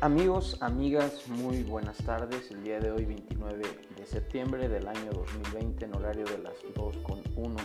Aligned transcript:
Amigos, 0.00 0.56
amigas, 0.60 1.26
muy 1.26 1.64
buenas 1.64 1.96
tardes. 1.98 2.52
El 2.52 2.62
día 2.62 2.78
de 2.78 2.92
hoy, 2.92 3.04
29 3.04 3.64
de 3.96 4.06
septiembre 4.06 4.68
del 4.68 4.86
año 4.86 5.10
2020, 5.10 5.86
en 5.86 5.96
horario 5.96 6.24
de 6.24 6.38
las 6.38 6.54
2.1 6.76 7.56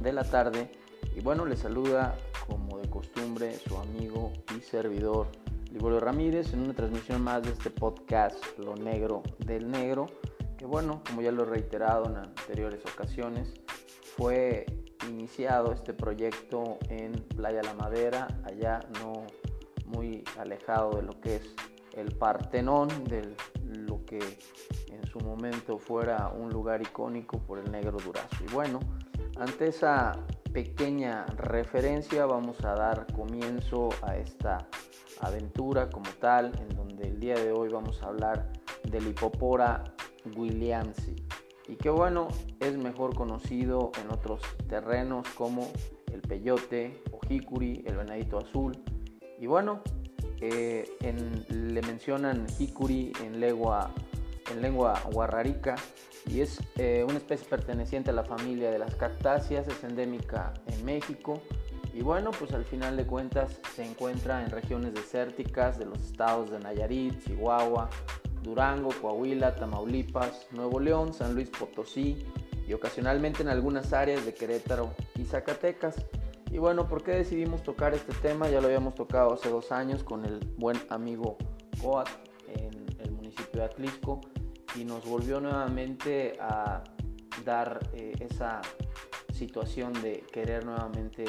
de 0.00 0.12
la 0.12 0.24
tarde. 0.24 0.72
Y 1.14 1.20
bueno, 1.20 1.46
les 1.46 1.60
saluda 1.60 2.16
como 2.48 2.80
de 2.80 2.90
costumbre 2.90 3.56
su 3.60 3.76
amigo 3.76 4.32
y 4.58 4.60
servidor 4.60 5.28
Liborio 5.70 6.00
Ramírez 6.00 6.52
en 6.52 6.62
una 6.62 6.74
transmisión 6.74 7.22
más 7.22 7.44
de 7.44 7.50
este 7.50 7.70
podcast 7.70 8.44
Lo 8.58 8.74
Negro 8.74 9.22
del 9.38 9.70
Negro. 9.70 10.06
Que 10.58 10.66
bueno, 10.66 11.00
como 11.06 11.22
ya 11.22 11.30
lo 11.30 11.44
he 11.44 11.46
reiterado 11.46 12.06
en 12.06 12.16
anteriores 12.16 12.80
ocasiones, 12.92 13.54
fue 14.16 14.66
iniciado 15.08 15.72
este 15.72 15.94
proyecto 15.94 16.78
en 16.88 17.12
Playa 17.36 17.62
La 17.62 17.74
Madera, 17.74 18.26
allá 18.42 18.80
no 19.00 19.26
muy 19.92 20.24
alejado 20.38 20.96
de 20.96 21.02
lo 21.02 21.20
que 21.20 21.36
es 21.36 21.54
el 21.94 22.16
Partenón, 22.16 22.88
de 23.04 23.34
lo 23.64 24.04
que 24.04 24.18
en 24.88 25.06
su 25.06 25.20
momento 25.20 25.78
fuera 25.78 26.28
un 26.28 26.50
lugar 26.50 26.82
icónico 26.82 27.38
por 27.38 27.58
el 27.58 27.70
negro 27.70 27.98
Durazo. 27.98 28.44
Y 28.48 28.52
bueno, 28.52 28.80
ante 29.38 29.68
esa 29.68 30.12
pequeña 30.52 31.26
referencia 31.36 32.26
vamos 32.26 32.62
a 32.64 32.74
dar 32.74 33.06
comienzo 33.12 33.90
a 34.02 34.16
esta 34.16 34.66
aventura 35.20 35.88
como 35.90 36.10
tal, 36.20 36.52
en 36.60 36.76
donde 36.76 37.08
el 37.08 37.20
día 37.20 37.34
de 37.34 37.52
hoy 37.52 37.68
vamos 37.68 38.02
a 38.02 38.06
hablar 38.06 38.52
del 38.84 39.06
hipopora 39.08 39.84
williamsi 40.36 41.16
y 41.68 41.76
que 41.76 41.90
bueno, 41.90 42.28
es 42.60 42.76
mejor 42.76 43.14
conocido 43.14 43.92
en 44.02 44.10
otros 44.10 44.42
terrenos 44.68 45.26
como 45.30 45.70
el 46.12 46.20
peyote 46.20 47.02
o 47.12 47.20
el 47.30 47.96
venadito 47.96 48.38
azul, 48.38 48.72
y 49.42 49.46
bueno, 49.48 49.82
eh, 50.40 50.88
le 51.48 51.82
mencionan 51.82 52.48
jicuri 52.48 53.12
en 53.24 53.40
lengua, 53.40 53.90
en 54.52 54.62
lengua 54.62 55.02
guarrarica 55.12 55.74
y 56.26 56.42
es 56.42 56.60
eh, 56.76 57.04
una 57.06 57.16
especie 57.16 57.48
perteneciente 57.48 58.10
a 58.10 58.12
la 58.12 58.22
familia 58.22 58.70
de 58.70 58.78
las 58.78 58.94
cactáceas, 58.94 59.66
es 59.66 59.82
endémica 59.82 60.54
en 60.68 60.84
México 60.84 61.42
y 61.92 62.02
bueno, 62.02 62.30
pues 62.30 62.52
al 62.52 62.64
final 62.64 62.96
de 62.96 63.04
cuentas 63.04 63.58
se 63.74 63.84
encuentra 63.84 64.44
en 64.44 64.50
regiones 64.52 64.94
desérticas 64.94 65.76
de 65.76 65.86
los 65.86 65.98
estados 65.98 66.52
de 66.52 66.60
Nayarit, 66.60 67.26
Chihuahua, 67.26 67.90
Durango, 68.44 68.90
Coahuila, 69.02 69.56
Tamaulipas, 69.56 70.46
Nuevo 70.52 70.78
León, 70.78 71.12
San 71.12 71.34
Luis 71.34 71.50
Potosí 71.50 72.24
y 72.68 72.72
ocasionalmente 72.74 73.42
en 73.42 73.48
algunas 73.48 73.92
áreas 73.92 74.24
de 74.24 74.34
Querétaro 74.34 74.94
y 75.16 75.24
Zacatecas. 75.24 75.96
Y 76.52 76.58
bueno, 76.58 76.86
¿por 76.86 77.02
qué 77.02 77.12
decidimos 77.12 77.62
tocar 77.62 77.94
este 77.94 78.12
tema? 78.12 78.46
Ya 78.50 78.60
lo 78.60 78.66
habíamos 78.66 78.94
tocado 78.94 79.32
hace 79.32 79.48
dos 79.48 79.72
años 79.72 80.04
con 80.04 80.26
el 80.26 80.38
buen 80.58 80.76
amigo 80.90 81.38
Coat 81.80 82.10
en 82.46 82.86
el 83.00 83.10
municipio 83.10 83.62
de 83.62 83.64
Atlisco 83.64 84.20
y 84.76 84.84
nos 84.84 85.06
volvió 85.06 85.40
nuevamente 85.40 86.36
a 86.38 86.84
dar 87.42 87.80
eh, 87.94 88.12
esa 88.20 88.60
situación 89.32 89.94
de 90.02 90.26
querer 90.30 90.66
nuevamente 90.66 91.24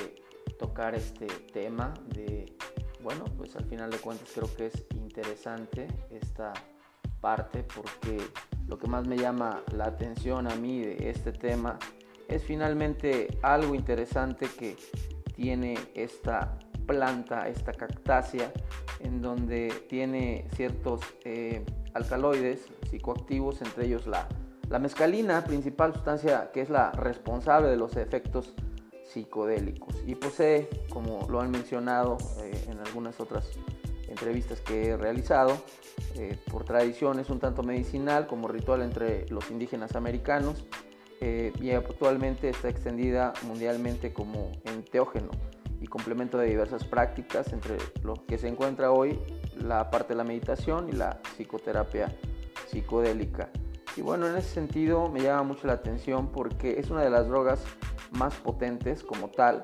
tocar 0.60 0.94
este 0.94 1.28
tema 1.54 1.94
de, 2.08 2.58
bueno, 3.02 3.24
pues 3.38 3.56
al 3.56 3.64
final 3.64 3.92
de 3.92 4.00
cuentas 4.00 4.30
creo 4.36 4.54
que 4.54 4.66
es 4.66 4.86
interesante 4.94 5.88
esta 6.12 6.52
parte 7.22 7.64
porque 7.64 8.18
lo 8.68 8.78
que 8.78 8.88
más 8.88 9.08
me 9.08 9.16
llama 9.16 9.64
la 9.74 9.86
atención 9.86 10.52
a 10.52 10.56
mí 10.58 10.82
de 10.82 11.10
este 11.10 11.32
tema 11.32 11.80
es 12.28 12.44
finalmente 12.44 13.38
algo 13.42 13.76
interesante 13.76 14.48
que 14.48 14.76
tiene 15.36 15.78
esta 15.94 16.58
planta, 16.86 17.48
esta 17.48 17.74
cactácea, 17.74 18.52
en 19.00 19.22
donde 19.22 19.74
tiene 19.90 20.46
ciertos 20.56 21.02
eh, 21.24 21.64
alcaloides 21.94 22.68
psicoactivos, 22.90 23.62
entre 23.62 23.86
ellos 23.86 24.08
la, 24.08 24.28
la 24.70 24.80
mescalina, 24.80 25.44
principal 25.44 25.94
sustancia 25.94 26.52
que 26.54 26.62
es 26.62 26.70
la 26.70 26.92
responsable 26.92 27.70
de 27.70 27.78
los 27.78 27.96
efectos 27.98 28.54
psicodélicos. 29.06 29.96
Y 30.06 30.16
posee, 30.16 30.70
como 30.90 31.28
lo 31.30 31.42
han 31.42 31.52
mencionado 31.52 32.18
eh, 32.42 32.66
en 32.70 32.80
algunas 32.80 33.20
otras 33.20 33.50
entrevistas 34.08 34.62
que 34.62 34.90
he 34.90 34.98
realizado, 34.98 35.58
eh, 36.16 36.38
por 36.52 36.64
tradición 36.64 37.20
es 37.20 37.30
un 37.30 37.40
tanto 37.40 37.64
medicinal 37.64 38.28
como 38.28 38.48
ritual 38.48 38.82
entre 38.82 39.28
los 39.30 39.50
indígenas 39.52 39.96
americanos 39.96 40.66
eh, 41.26 41.54
y 41.62 41.72
actualmente 41.72 42.50
está 42.50 42.68
extendida 42.68 43.32
mundialmente 43.44 44.12
como 44.12 44.52
enteógeno 44.66 45.30
y 45.80 45.88
complemento 45.88 46.38
de 46.38 46.48
diversas 46.48 46.84
prácticas, 46.84 47.54
entre 47.54 47.78
lo 48.04 48.16
que 48.26 48.38
se 48.38 48.50
encuentra 48.50 48.92
hoy 48.92 49.18
la 49.56 49.90
parte 49.90 50.10
de 50.10 50.18
la 50.18 50.26
meditación 50.26 50.90
y 50.90 50.92
la 50.92 51.22
psicoterapia 51.38 52.14
psicodélica. 52.68 53.50
Y 53.96 54.02
bueno, 54.02 54.28
en 54.28 54.36
ese 54.36 54.50
sentido 54.50 55.08
me 55.08 55.22
llama 55.22 55.44
mucho 55.44 55.66
la 55.66 55.74
atención 55.74 56.30
porque 56.30 56.78
es 56.78 56.90
una 56.90 57.04
de 57.04 57.10
las 57.10 57.30
drogas 57.30 57.64
más 58.12 58.36
potentes 58.36 59.02
como 59.02 59.30
tal, 59.30 59.62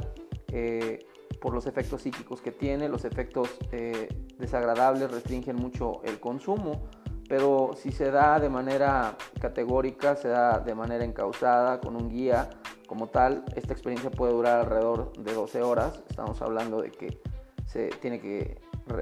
eh, 0.53 1.05
por 1.41 1.53
los 1.53 1.67
efectos 1.67 2.03
psíquicos 2.03 2.39
que 2.39 2.53
tiene, 2.53 2.87
los 2.87 3.03
efectos 3.03 3.49
eh, 3.73 4.07
desagradables 4.37 5.11
restringen 5.11 5.57
mucho 5.57 6.01
el 6.05 6.21
consumo, 6.21 6.87
pero 7.29 7.71
si 7.75 7.91
se 7.91 8.09
da 8.09 8.39
de 8.39 8.49
manera 8.49 9.15
categórica, 9.39 10.15
se 10.15 10.27
da 10.27 10.59
de 10.59 10.73
manera 10.73 11.05
encausada, 11.05 11.79
con 11.79 11.95
un 11.95 12.09
guía 12.09 12.49
como 12.87 13.07
tal, 13.07 13.45
esta 13.55 13.71
experiencia 13.71 14.09
puede 14.09 14.33
durar 14.33 14.61
alrededor 14.61 15.13
de 15.13 15.33
12 15.33 15.61
horas. 15.61 16.03
Estamos 16.09 16.41
hablando 16.41 16.81
de 16.81 16.89
que 16.89 17.21
se 17.67 17.89
tiene 18.01 18.19
que 18.19 18.59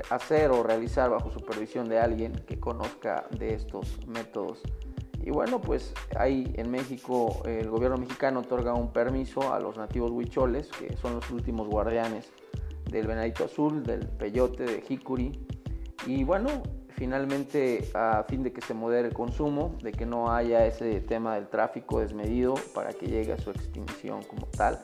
hacer 0.09 0.51
o 0.51 0.61
realizar 0.61 1.09
bajo 1.09 1.31
supervisión 1.31 1.88
de 1.88 1.99
alguien 1.99 2.33
que 2.45 2.59
conozca 2.59 3.25
de 3.39 3.53
estos 3.53 4.05
métodos. 4.07 4.61
Y 5.23 5.31
bueno, 5.31 5.61
pues 5.61 5.94
ahí 6.17 6.53
en 6.57 6.69
México 6.69 7.41
el 7.45 7.69
gobierno 7.69 7.97
mexicano 7.97 8.41
otorga 8.41 8.73
un 8.73 8.91
permiso 8.91 9.53
a 9.53 9.59
los 9.61 9.77
nativos 9.77 10.11
huicholes, 10.11 10.67
que 10.67 10.97
son 10.97 11.15
los 11.15 11.31
últimos 11.31 11.69
guardianes 11.69 12.29
del 12.91 13.07
venadito 13.07 13.45
azul, 13.45 13.83
del 13.83 14.05
peyote, 14.05 14.63
de 14.63 14.81
jicuri. 14.81 15.47
Y 16.05 16.25
bueno, 16.25 16.49
finalmente 16.97 17.89
a 17.93 18.25
fin 18.27 18.41
de 18.43 18.51
que 18.51 18.61
se 18.61 18.73
modere 18.73 19.07
el 19.07 19.13
consumo, 19.13 19.77
de 19.83 19.91
que 19.91 20.05
no 20.05 20.31
haya 20.31 20.65
ese 20.65 20.99
tema 21.01 21.35
del 21.35 21.47
tráfico 21.47 21.99
desmedido 21.99 22.55
para 22.73 22.91
que 22.91 23.05
llegue 23.05 23.33
a 23.33 23.37
su 23.37 23.51
extinción 23.51 24.23
como 24.23 24.47
tal. 24.47 24.81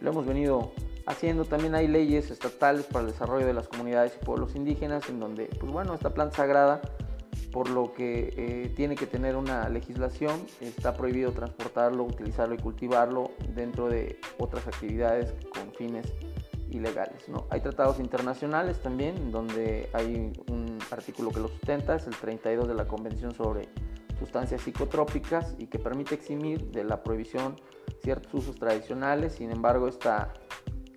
Lo 0.00 0.10
hemos 0.10 0.26
venido 0.26 0.72
haciendo, 1.06 1.46
también 1.46 1.74
hay 1.74 1.88
leyes 1.88 2.30
estatales 2.30 2.84
para 2.84 3.06
el 3.06 3.12
desarrollo 3.12 3.46
de 3.46 3.54
las 3.54 3.68
comunidades 3.68 4.18
y 4.20 4.24
pueblos 4.24 4.54
indígenas 4.54 5.08
en 5.08 5.18
donde, 5.18 5.46
pues 5.58 5.72
bueno, 5.72 5.94
esta 5.94 6.12
planta 6.12 6.36
sagrada, 6.36 6.82
por 7.52 7.70
lo 7.70 7.94
que 7.94 8.34
eh, 8.36 8.72
tiene 8.76 8.94
que 8.94 9.06
tener 9.06 9.34
una 9.34 9.66
legislación, 9.70 10.46
está 10.60 10.94
prohibido 10.94 11.32
transportarlo, 11.32 12.04
utilizarlo 12.04 12.54
y 12.54 12.58
cultivarlo 12.58 13.30
dentro 13.54 13.88
de 13.88 14.20
otras 14.38 14.66
actividades 14.66 15.32
con 15.48 15.72
fines 15.72 16.12
ilegales. 16.70 17.28
¿no? 17.28 17.46
Hay 17.50 17.60
tratados 17.60 17.98
internacionales 17.98 18.80
también 18.80 19.30
donde 19.32 19.88
hay 19.92 20.32
un 20.48 20.75
artículo 20.90 21.30
que 21.30 21.40
lo 21.40 21.48
sustenta, 21.48 21.96
es 21.96 22.06
el 22.06 22.16
32 22.16 22.68
de 22.68 22.74
la 22.74 22.86
Convención 22.86 23.34
sobre 23.34 23.68
sustancias 24.18 24.62
psicotrópicas 24.62 25.54
y 25.58 25.66
que 25.66 25.78
permite 25.78 26.14
eximir 26.14 26.70
de 26.70 26.84
la 26.84 27.02
prohibición 27.02 27.56
ciertos 28.02 28.32
usos 28.34 28.56
tradicionales. 28.56 29.34
Sin 29.34 29.50
embargo, 29.50 29.88
esta 29.88 30.32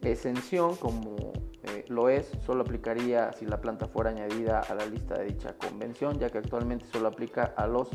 exención, 0.01 0.75
como 0.75 1.15
eh, 1.63 1.85
lo 1.89 2.09
es, 2.09 2.31
solo 2.45 2.61
aplicaría 2.61 3.33
si 3.33 3.45
la 3.45 3.59
planta 3.59 3.87
fuera 3.87 4.11
añadida 4.11 4.61
a 4.61 4.75
la 4.75 4.85
lista 4.85 5.17
de 5.17 5.25
dicha 5.25 5.55
convención, 5.57 6.19
ya 6.19 6.29
que 6.29 6.37
actualmente 6.37 6.85
solo 6.91 7.07
aplica 7.07 7.53
a 7.57 7.67
los 7.67 7.89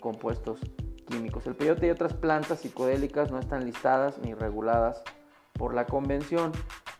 compuestos 0.00 0.60
químicos. 1.06 1.46
El 1.46 1.54
peyote 1.54 1.86
y 1.86 1.90
otras 1.90 2.14
plantas 2.14 2.60
psicodélicas 2.60 3.30
no 3.30 3.38
están 3.38 3.64
listadas 3.64 4.18
ni 4.18 4.34
reguladas 4.34 5.02
por 5.52 5.74
la 5.74 5.86
convención. 5.86 6.52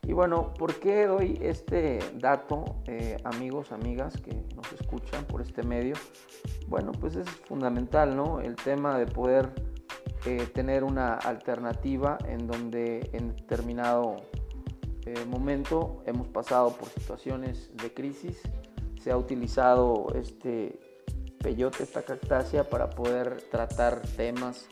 Y 0.07 0.13
bueno, 0.13 0.53
¿por 0.53 0.75
qué 0.81 1.07
doy 1.07 1.39
este 1.41 1.99
dato, 2.17 2.65
eh, 2.87 3.17
amigos, 3.25 3.73
amigas 3.73 4.21
que 4.21 4.35
nos 4.55 4.71
escuchan 4.73 5.25
por 5.25 5.41
este 5.41 5.63
medio? 5.63 5.95
Bueno, 6.69 6.93
pues 6.93 7.17
es 7.17 7.29
fundamental, 7.29 8.15
¿no? 8.15 8.41
El 8.41 8.55
tema 8.55 8.99
de 8.99 9.07
poder 9.07 9.51
eh, 10.27 10.47
tener 10.53 10.85
una 10.85 11.15
alternativa 11.15 12.19
en 12.29 12.47
donde 12.47 13.09
en 13.15 13.35
determinado 13.35 14.17
eh, 15.07 15.25
momento 15.27 16.03
hemos 16.07 16.29
pasado 16.29 16.71
por 16.77 16.89
situaciones 16.89 17.71
de 17.77 17.93
crisis, 17.93 18.41
se 19.01 19.11
ha 19.11 19.17
utilizado 19.17 20.07
este 20.15 20.81
peyote, 21.43 21.83
esta 21.83 22.03
cactácea, 22.03 22.65
para 22.65 22.91
poder 22.91 23.43
tratar 23.51 24.01
temas 24.17 24.67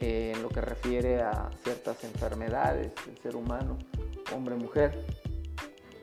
en 0.00 0.42
lo 0.42 0.48
que 0.48 0.60
refiere 0.60 1.20
a 1.20 1.50
ciertas 1.62 2.02
enfermedades 2.04 2.92
del 3.06 3.18
ser 3.18 3.36
humano 3.36 3.78
hombre-mujer. 4.34 5.04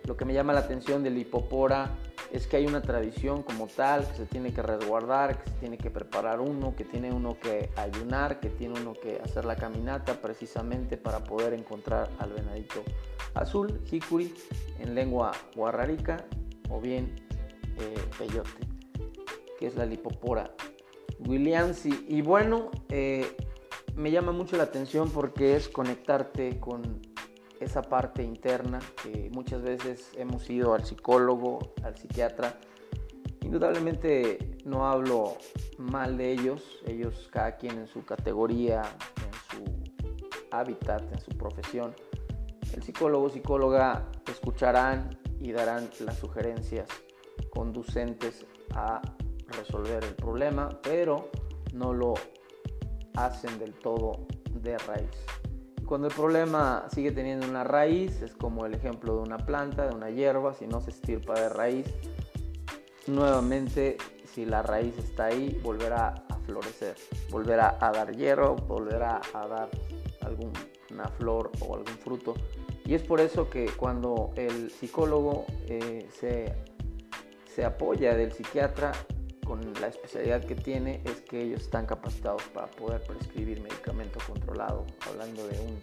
Lo 0.05 0.15
que 0.15 0.23
me 0.23 0.33
llama 0.33 0.53
la 0.53 0.61
atención 0.61 1.03
del 1.03 1.17
hipopora 1.17 1.97
es 2.31 2.47
que 2.47 2.57
hay 2.57 2.65
una 2.65 2.81
tradición 2.81 3.43
como 3.43 3.67
tal, 3.67 4.07
que 4.07 4.15
se 4.15 4.25
tiene 4.25 4.53
que 4.53 4.61
resguardar, 4.61 5.41
que 5.41 5.49
se 5.49 5.55
tiene 5.57 5.77
que 5.77 5.89
preparar 5.89 6.39
uno, 6.39 6.75
que 6.75 6.83
tiene 6.83 7.11
uno 7.11 7.37
que 7.39 7.71
ayunar, 7.75 8.39
que 8.39 8.49
tiene 8.49 8.79
uno 8.79 8.93
que 8.93 9.19
hacer 9.23 9.45
la 9.45 9.55
caminata 9.55 10.21
precisamente 10.21 10.97
para 10.97 11.23
poder 11.23 11.53
encontrar 11.53 12.09
al 12.19 12.33
venadito 12.33 12.83
azul, 13.33 13.81
hikuri, 13.91 14.33
en 14.79 14.95
lengua 14.95 15.31
guarrarica, 15.55 16.25
o 16.69 16.79
bien 16.79 17.15
eh, 17.79 17.95
peyote, 18.17 18.49
que 19.59 19.67
es 19.67 19.75
la 19.75 19.85
lipopora 19.85 20.53
williamsi. 21.19 22.05
Y 22.07 22.21
bueno, 22.21 22.71
eh, 22.89 23.35
me 23.97 24.11
llama 24.11 24.31
mucho 24.31 24.57
la 24.57 24.63
atención 24.63 25.09
porque 25.09 25.55
es 25.55 25.67
conectarte 25.67 26.59
con 26.59 27.01
esa 27.59 27.81
parte 27.81 28.23
interna 28.23 28.79
que 29.01 29.31
muchas 29.33 29.63
veces 29.63 30.11
hemos 30.15 30.47
ido 30.51 30.75
al 30.75 30.85
psicólogo, 30.85 31.73
al 31.83 31.97
psiquiatra. 31.97 32.59
Indudablemente 33.41 34.57
no 34.65 34.85
hablo 34.87 35.37
mal 35.79 36.15
de 36.15 36.31
ellos, 36.31 36.79
ellos 36.85 37.27
cada 37.31 37.57
quien 37.57 37.79
en 37.79 37.87
su 37.87 38.05
categoría, 38.05 38.83
en 38.83 39.65
su 39.65 40.45
hábitat, 40.51 41.11
en 41.11 41.19
su 41.19 41.31
profesión. 41.31 41.95
El 42.73 42.83
psicólogo 42.83 43.29
psicóloga 43.29 44.11
escucharán 44.29 45.19
y 45.39 45.51
darán 45.51 45.89
las 46.01 46.19
sugerencias 46.19 46.87
conducentes 47.49 48.45
a 48.75 49.01
resolver 49.47 50.03
el 50.03 50.13
problema, 50.13 50.69
pero 50.83 51.31
no 51.73 51.93
lo 51.93 52.13
hacen 53.17 53.59
del 53.59 53.73
todo 53.73 54.27
de 54.53 54.77
raíz. 54.77 55.09
Cuando 55.85 56.07
el 56.07 56.13
problema 56.13 56.85
sigue 56.93 57.11
teniendo 57.11 57.47
una 57.47 57.63
raíz, 57.63 58.21
es 58.21 58.33
como 58.35 58.65
el 58.65 58.73
ejemplo 58.73 59.15
de 59.15 59.21
una 59.21 59.37
planta, 59.37 59.87
de 59.87 59.95
una 59.95 60.09
hierba, 60.09 60.53
si 60.53 60.67
no 60.67 60.81
se 60.81 60.91
estirpa 60.91 61.39
de 61.39 61.49
raíz, 61.49 61.87
nuevamente 63.07 63.97
si 64.25 64.45
la 64.45 64.61
raíz 64.61 64.97
está 64.97 65.25
ahí, 65.25 65.59
volverá 65.63 66.25
a 66.29 66.35
florecer, 66.45 66.95
volverá 67.31 67.77
a 67.79 67.91
dar 67.91 68.15
hierro, 68.15 68.55
volverá 68.55 69.21
a 69.33 69.47
dar 69.47 69.69
alguna 70.21 71.07
flor 71.17 71.51
o 71.61 71.75
algún 71.75 71.97
fruto. 71.97 72.33
Y 72.85 72.93
es 72.93 73.01
por 73.01 73.19
eso 73.19 73.49
que 73.49 73.67
cuando 73.77 74.31
el 74.35 74.69
psicólogo 74.69 75.45
eh, 75.67 76.07
se, 76.11 76.53
se 77.53 77.65
apoya 77.65 78.15
del 78.15 78.31
psiquiatra, 78.31 78.91
con 79.47 79.73
la 79.79 79.87
especialidad 79.87 80.43
que 80.43 80.55
tiene 80.55 81.01
es 81.05 81.21
que 81.21 81.41
ellos 81.41 81.61
están 81.61 81.85
capacitados 81.85 82.43
para 82.53 82.67
poder 82.67 83.01
prescribir 83.01 83.61
medicamento 83.61 84.19
controlado, 84.27 84.85
hablando 85.09 85.47
de 85.47 85.59
un 85.61 85.79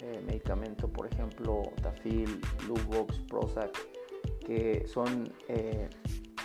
eh, 0.00 0.22
medicamento, 0.24 0.88
por 0.88 1.06
ejemplo, 1.12 1.62
Tafil, 1.82 2.40
Luvox, 2.68 3.18
Prozac, 3.28 3.76
que 4.46 4.86
son 4.86 5.32
eh, 5.48 5.88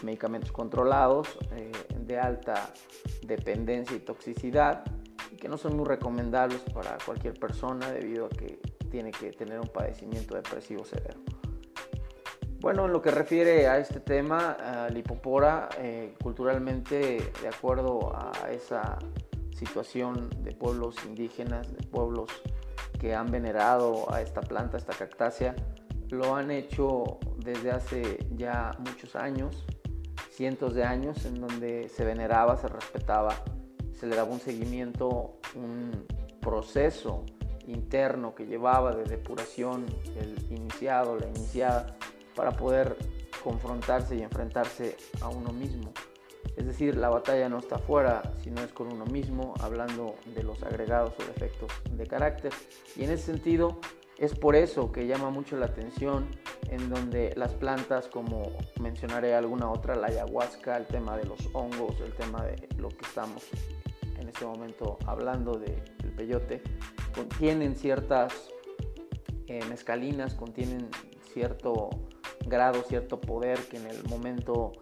medicamentos 0.02 0.52
controlados 0.52 1.38
eh, 1.52 1.72
de 2.00 2.20
alta 2.20 2.74
dependencia 3.22 3.96
y 3.96 4.00
toxicidad 4.00 4.84
y 5.32 5.36
que 5.36 5.48
no 5.48 5.58
son 5.58 5.78
muy 5.78 5.86
recomendables 5.86 6.62
para 6.74 6.98
cualquier 7.06 7.36
persona 7.36 7.92
debido 7.92 8.26
a 8.26 8.30
que 8.30 8.60
tiene 8.90 9.12
que 9.12 9.32
tener 9.34 9.60
un 9.60 9.68
padecimiento 9.68 10.36
depresivo 10.36 10.84
severo. 10.84 11.20
Bueno, 12.60 12.88
en 12.88 12.92
lo 12.92 13.02
que 13.02 13.10
refiere 13.10 13.68
a 13.68 13.78
este 13.78 14.02
tema, 14.02 14.52
a 14.52 14.90
Lipopora, 14.90 15.70
eh, 15.78 16.14
culturalmente, 16.22 17.32
de 17.42 17.48
acuerdo 17.48 18.14
a 18.14 18.52
esa 18.52 19.00
situación 19.54 20.30
de 20.44 20.52
pueblos 20.52 20.96
indígenas, 21.06 21.74
de 21.74 21.88
pueblos 21.88 22.30
que 23.00 23.16
han 23.16 23.32
venerado 23.32 24.14
a 24.14 24.22
esta 24.22 24.42
planta, 24.42 24.78
esta 24.78 24.94
cactácea, 24.94 25.56
lo 26.10 26.36
han 26.36 26.52
hecho 26.52 27.20
desde 27.38 27.72
hace 27.72 28.26
ya 28.36 28.72
muchos 28.80 29.16
años, 29.16 29.66
cientos 30.30 30.74
de 30.74 30.84
años, 30.84 31.26
en 31.26 31.40
donde 31.40 31.88
se 31.88 32.04
veneraba, 32.04 32.58
se 32.58 32.68
respetaba, 32.68 33.36
se 33.94 34.06
le 34.06 34.18
daba 34.18 34.32
un 34.32 34.42
seguimiento, 34.42 35.40
un 35.56 36.06
proceso 36.42 37.24
interno 37.68 38.36
que 38.36 38.46
llevaba 38.46 38.94
de 38.96 39.06
depuración 39.06 39.86
el 40.18 40.36
iniciado, 40.52 41.18
la 41.18 41.28
iniciada, 41.28 41.96
para 42.40 42.52
poder 42.52 42.96
confrontarse 43.44 44.16
y 44.16 44.22
enfrentarse 44.22 44.96
a 45.20 45.28
uno 45.28 45.52
mismo. 45.52 45.92
Es 46.56 46.66
decir, 46.66 46.96
la 46.96 47.10
batalla 47.10 47.50
no 47.50 47.58
está 47.58 47.76
afuera, 47.76 48.22
sino 48.42 48.62
es 48.62 48.72
con 48.72 48.94
uno 48.94 49.04
mismo, 49.04 49.56
hablando 49.60 50.16
de 50.34 50.44
los 50.44 50.64
agregados 50.64 51.14
o 51.20 51.24
defectos 51.26 51.70
de 51.92 52.08
carácter. 52.08 52.54
Y 52.96 53.04
en 53.04 53.12
ese 53.12 53.26
sentido, 53.26 53.82
es 54.18 54.36
por 54.36 54.56
eso 54.56 54.90
que 54.94 55.06
llama 55.06 55.32
mucho 55.32 55.58
la 55.58 55.66
atención 55.66 56.28
en 56.70 56.90
donde 56.90 57.34
las 57.36 57.54
plantas, 57.56 58.08
como 58.08 58.54
mencionaré 58.80 59.36
alguna 59.36 59.70
otra, 59.70 59.98
la 59.98 60.08
ayahuasca, 60.08 60.78
el 60.78 60.88
tema 60.88 61.18
de 61.18 61.26
los 61.26 61.40
hongos, 61.52 62.00
el 62.00 62.14
tema 62.14 62.46
de 62.46 62.70
lo 62.78 62.88
que 62.88 63.06
estamos 63.06 63.44
en 64.18 64.30
este 64.30 64.46
momento 64.46 64.98
hablando 65.06 65.60
del 65.60 66.14
peyote, 66.16 66.62
contienen 67.14 67.76
ciertas 67.76 68.50
eh, 69.48 69.60
mezcalinas, 69.70 70.36
contienen 70.36 70.90
cierto 71.34 71.90
grado, 72.46 72.84
cierto 72.84 73.20
poder 73.20 73.60
que 73.68 73.78
en 73.78 73.88
el 73.88 74.04
momento 74.08 74.74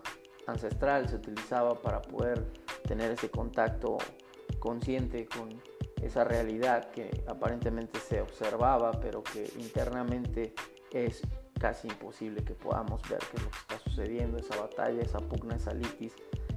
ancestral 0.46 1.10
se 1.10 1.16
utilizaba 1.16 1.76
para 1.76 2.02
poder 2.02 2.46
tener 2.88 3.12
ese 3.12 3.30
contacto 3.30 3.98
consciente 4.60 5.28
con 5.28 5.62
esa 6.02 6.24
realidad 6.24 6.90
que 6.92 7.24
aparentemente 7.28 8.00
se 8.00 8.22
observaba, 8.22 8.92
pero 9.00 9.24
que 9.24 9.52
internamente 9.58 10.54
es 10.92 11.22
casi 11.60 11.88
imposible 11.88 12.44
que 12.44 12.54
podamos 12.54 13.02
ver 13.10 13.20
qué 13.32 13.38
es 13.38 13.44
lo 13.44 13.50
que 13.50 13.58
está 13.58 13.80
sucediendo, 13.80 14.38
esa 14.38 14.56
batalla, 14.56 15.02
esa 15.02 15.20
pugna, 15.20 15.56
esa 15.56 15.74
litis, 15.74 16.14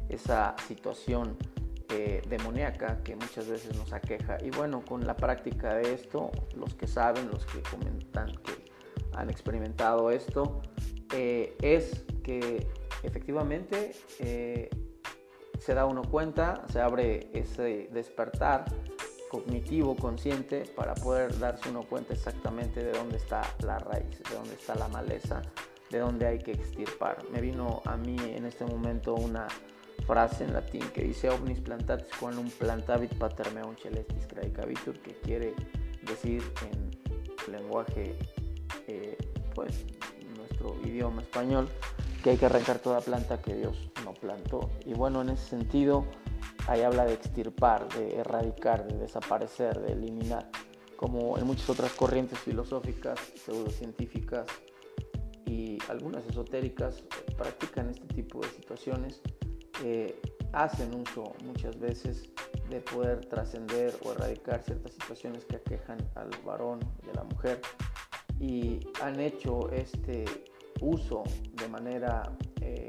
esa 0.08 0.54
situación 0.68 1.36
eh, 1.88 2.22
demoníaca 2.28 3.02
que 3.02 3.16
muchas 3.16 3.48
veces 3.48 3.76
nos 3.76 3.92
aqueja. 3.92 4.38
Y 4.42 4.50
bueno, 4.50 4.84
con 4.84 5.06
la 5.06 5.16
práctica 5.16 5.74
de 5.74 5.94
esto, 5.94 6.30
los 6.54 6.74
que 6.74 6.86
saben, 6.86 7.28
los 7.30 7.46
que 7.46 7.62
comentan 7.62 8.32
que 8.42 8.70
han 9.12 9.30
experimentado 9.30 10.10
esto, 10.10 10.60
eh, 11.12 11.56
es 11.62 12.04
que 12.22 12.66
efectivamente 13.02 13.92
eh, 14.18 14.70
se 15.58 15.74
da 15.74 15.86
uno 15.86 16.02
cuenta, 16.02 16.64
se 16.72 16.80
abre 16.80 17.28
ese 17.32 17.88
despertar 17.92 18.64
cognitivo, 19.30 19.94
consciente, 19.96 20.64
para 20.74 20.94
poder 20.94 21.38
darse 21.38 21.68
uno 21.68 21.82
cuenta 21.82 22.14
exactamente 22.14 22.82
de 22.82 22.92
dónde 22.92 23.16
está 23.16 23.42
la 23.60 23.78
raíz, 23.78 24.22
de 24.28 24.34
dónde 24.34 24.54
está 24.54 24.74
la 24.74 24.88
maleza, 24.88 25.42
de 25.90 25.98
dónde 25.98 26.26
hay 26.26 26.38
que 26.38 26.52
extirpar. 26.52 27.18
Me 27.30 27.40
vino 27.40 27.82
a 27.84 27.96
mí 27.96 28.16
en 28.18 28.44
este 28.46 28.64
momento 28.64 29.14
una 29.14 29.46
frase 30.06 30.44
en 30.44 30.52
latín 30.52 30.82
que 30.92 31.02
dice 31.02 31.30
omnis 31.30 31.60
plantatis 31.60 32.10
un 32.22 32.50
plantavit 32.50 33.12
celestis 33.80 34.26
craicavitur, 34.26 34.98
que 35.00 35.12
quiere 35.20 35.54
decir 36.02 36.42
en 36.72 37.52
lenguaje 37.52 38.16
eh, 38.88 39.16
pues 39.54 39.84
idioma 40.84 41.22
español, 41.22 41.68
que 42.22 42.30
hay 42.30 42.36
que 42.36 42.46
arrancar 42.46 42.78
toda 42.78 43.00
planta 43.00 43.40
que 43.40 43.54
Dios 43.54 43.90
no 44.04 44.12
plantó. 44.14 44.70
Y 44.84 44.94
bueno, 44.94 45.22
en 45.22 45.30
ese 45.30 45.48
sentido, 45.48 46.04
ahí 46.66 46.82
habla 46.82 47.04
de 47.04 47.14
extirpar, 47.14 47.88
de 47.94 48.18
erradicar, 48.18 48.86
de 48.86 48.98
desaparecer, 48.98 49.80
de 49.80 49.92
eliminar, 49.92 50.50
como 50.96 51.38
en 51.38 51.46
muchas 51.46 51.70
otras 51.70 51.92
corrientes 51.92 52.38
filosóficas, 52.38 53.18
pseudocientíficas 53.44 54.46
y 55.46 55.78
algunas 55.88 56.26
esotéricas 56.26 57.02
practican 57.36 57.88
este 57.90 58.06
tipo 58.14 58.40
de 58.40 58.48
situaciones, 58.48 59.20
hacen 60.52 60.94
uso 60.94 61.32
muchas 61.44 61.78
veces 61.78 62.28
de 62.68 62.80
poder 62.80 63.24
trascender 63.26 63.94
o 64.04 64.12
erradicar 64.12 64.62
ciertas 64.62 64.92
situaciones 64.92 65.44
que 65.44 65.56
aquejan 65.56 65.98
al 66.14 66.30
varón 66.44 66.80
y 67.06 67.10
a 67.10 67.14
la 67.14 67.24
mujer 67.24 67.60
y 68.38 68.80
han 69.02 69.20
hecho 69.20 69.70
este 69.70 70.24
uso 70.80 71.24
de 71.52 71.68
manera 71.68 72.22
eh, 72.60 72.88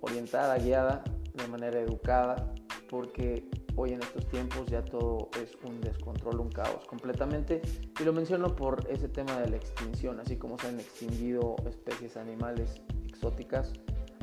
orientada, 0.00 0.58
guiada, 0.58 1.04
de 1.34 1.48
manera 1.48 1.80
educada, 1.80 2.52
porque 2.88 3.48
hoy 3.76 3.92
en 3.92 4.02
estos 4.02 4.26
tiempos 4.28 4.66
ya 4.66 4.82
todo 4.84 5.28
es 5.42 5.56
un 5.64 5.80
descontrol, 5.80 6.40
un 6.40 6.50
caos 6.50 6.86
completamente. 6.86 7.60
Y 8.00 8.04
lo 8.04 8.12
menciono 8.12 8.56
por 8.56 8.86
ese 8.90 9.08
tema 9.08 9.38
de 9.40 9.50
la 9.50 9.56
extinción, 9.56 10.20
así 10.20 10.36
como 10.36 10.58
se 10.58 10.68
han 10.68 10.80
extinguido 10.80 11.56
especies 11.68 12.16
animales 12.16 12.80
exóticas, 13.06 13.72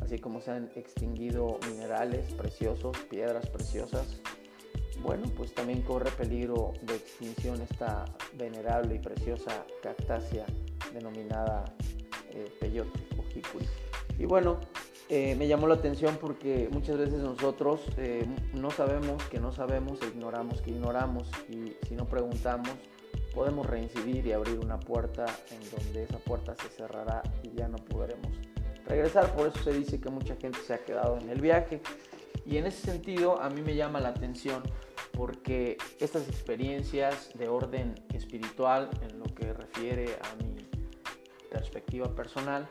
así 0.02 0.20
como 0.20 0.42
se 0.42 0.52
han 0.52 0.72
extinguido 0.76 1.60
minerales 1.70 2.34
preciosos, 2.34 2.98
piedras 3.10 3.50
preciosas, 3.50 4.22
bueno, 5.02 5.26
pues 5.36 5.54
también 5.54 5.82
corre 5.82 6.10
peligro 6.12 6.74
de 6.84 6.96
extinción 6.96 7.62
esta 7.62 8.06
venerable 8.38 8.96
y 8.96 9.00
preciosa 9.00 9.66
cactácea 9.82 10.46
denominada 10.94 11.66
eh, 12.34 12.52
peyote 12.60 13.00
o. 13.18 13.24
Y 14.20 14.26
bueno, 14.26 14.60
eh, 15.10 15.36
me 15.36 15.48
llamó 15.48 15.68
la 15.68 15.76
atención 15.76 16.18
porque 16.20 16.70
muchas 16.72 16.98
veces 16.98 17.20
nosotros 17.20 17.82
eh, 17.98 18.26
no 18.54 18.72
sabemos 18.72 19.22
que 19.24 19.40
no 19.40 19.52
sabemos 19.52 20.02
e 20.02 20.08
ignoramos 20.08 20.62
que 20.62 20.72
ignoramos 20.72 21.30
y 21.50 21.74
si 21.88 21.96
no 21.96 22.06
preguntamos 22.06 22.72
podemos 23.34 23.66
reincidir 23.66 24.26
y 24.28 24.32
abrir 24.32 24.60
una 24.60 24.80
puerta 24.80 25.26
en 25.52 25.60
donde 25.72 26.04
esa 26.04 26.20
puerta 26.20 26.56
se 26.56 26.70
cerrará 26.70 27.24
y 27.42 27.52
ya 27.58 27.68
no 27.68 27.78
podremos 27.78 28.32
regresar. 28.86 29.36
Por 29.36 29.48
eso 29.48 29.64
se 29.64 29.74
dice 29.74 30.00
que 30.00 30.10
mucha 30.10 30.36
gente 30.36 30.60
se 30.60 30.74
ha 30.74 30.86
quedado 30.86 31.18
en 31.18 31.30
el 31.30 31.42
viaje. 31.42 31.82
Y 32.46 32.58
en 32.58 32.68
ese 32.68 32.86
sentido 32.86 33.42
a 33.42 33.50
mí 33.50 33.62
me 33.62 33.76
llama 33.76 34.00
la 34.00 34.10
atención 34.10 34.62
porque 35.14 35.78
estas 36.00 36.28
experiencias 36.28 37.32
de 37.36 37.48
orden 37.48 37.96
espiritual, 38.14 38.90
en 39.02 39.20
lo 39.20 39.26
que 39.26 39.52
refiere 39.54 40.18
a 40.22 40.44
mi 40.44 40.73
perspectiva 41.54 42.08
personal, 42.16 42.68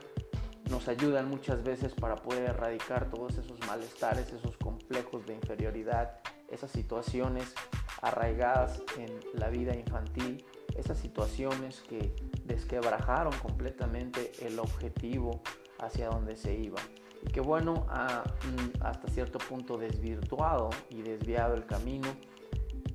nos 0.69 0.87
ayudan 0.87 1.29
muchas 1.29 1.63
veces 1.63 1.93
para 1.93 2.15
poder 2.15 2.49
erradicar 2.49 3.09
todos 3.09 3.37
esos 3.37 3.59
malestares, 3.65 4.31
esos 4.31 4.57
complejos 4.57 5.25
de 5.25 5.33
inferioridad, 5.35 6.19
esas 6.49 6.69
situaciones 6.71 7.53
arraigadas 8.01 8.81
en 8.97 9.09
la 9.39 9.49
vida 9.49 9.73
infantil, 9.75 10.45
esas 10.75 10.97
situaciones 10.97 11.81
que 11.87 12.13
desquebrajaron 12.45 13.33
completamente 13.39 14.31
el 14.41 14.59
objetivo 14.59 15.41
hacia 15.79 16.09
donde 16.09 16.35
se 16.35 16.53
iba. 16.53 16.81
Y 17.25 17.31
que 17.31 17.39
bueno 17.39 17.85
ha 17.89 18.23
mm, 18.23 18.83
hasta 18.83 19.07
cierto 19.07 19.39
punto 19.39 19.77
desvirtuado 19.77 20.69
y 20.89 21.01
desviado 21.01 21.53
el 21.53 21.65
camino 21.65 22.09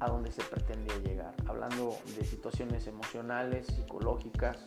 a 0.00 0.08
donde 0.08 0.30
se 0.30 0.42
pretendía 0.42 0.96
llegar, 0.98 1.34
hablando 1.46 1.96
de 2.16 2.24
situaciones 2.24 2.86
emocionales, 2.86 3.66
psicológicas 3.66 4.58